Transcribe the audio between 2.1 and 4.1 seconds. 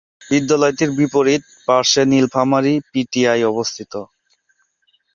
Nilphamari P T I অবস্থিত।